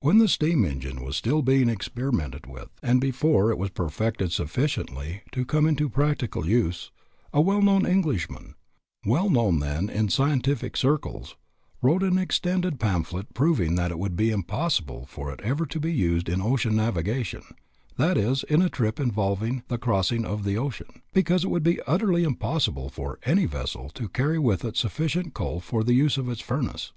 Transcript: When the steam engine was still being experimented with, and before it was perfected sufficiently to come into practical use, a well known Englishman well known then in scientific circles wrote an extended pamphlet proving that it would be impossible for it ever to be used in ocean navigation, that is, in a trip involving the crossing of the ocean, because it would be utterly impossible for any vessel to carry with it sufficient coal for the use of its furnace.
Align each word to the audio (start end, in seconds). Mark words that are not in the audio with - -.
When 0.00 0.18
the 0.18 0.28
steam 0.28 0.62
engine 0.66 1.02
was 1.02 1.16
still 1.16 1.40
being 1.40 1.70
experimented 1.70 2.44
with, 2.46 2.68
and 2.82 3.00
before 3.00 3.50
it 3.50 3.56
was 3.56 3.70
perfected 3.70 4.30
sufficiently 4.30 5.22
to 5.32 5.46
come 5.46 5.66
into 5.66 5.88
practical 5.88 6.46
use, 6.46 6.90
a 7.32 7.40
well 7.40 7.62
known 7.62 7.86
Englishman 7.86 8.56
well 9.06 9.30
known 9.30 9.60
then 9.60 9.88
in 9.88 10.10
scientific 10.10 10.76
circles 10.76 11.36
wrote 11.80 12.02
an 12.02 12.18
extended 12.18 12.78
pamphlet 12.78 13.32
proving 13.32 13.74
that 13.76 13.90
it 13.90 13.98
would 13.98 14.16
be 14.16 14.28
impossible 14.28 15.06
for 15.06 15.32
it 15.32 15.40
ever 15.40 15.64
to 15.64 15.80
be 15.80 15.94
used 15.94 16.28
in 16.28 16.42
ocean 16.42 16.76
navigation, 16.76 17.40
that 17.96 18.18
is, 18.18 18.42
in 18.42 18.60
a 18.60 18.68
trip 18.68 19.00
involving 19.00 19.62
the 19.68 19.78
crossing 19.78 20.26
of 20.26 20.44
the 20.44 20.58
ocean, 20.58 21.00
because 21.14 21.42
it 21.42 21.48
would 21.48 21.62
be 21.64 21.80
utterly 21.86 22.22
impossible 22.22 22.90
for 22.90 23.18
any 23.22 23.46
vessel 23.46 23.88
to 23.88 24.10
carry 24.10 24.38
with 24.38 24.62
it 24.62 24.76
sufficient 24.76 25.32
coal 25.32 25.58
for 25.58 25.82
the 25.82 25.94
use 25.94 26.18
of 26.18 26.28
its 26.28 26.42
furnace. 26.42 26.92